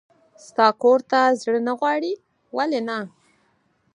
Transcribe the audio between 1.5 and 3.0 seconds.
نه غواړي؟ ولې نه.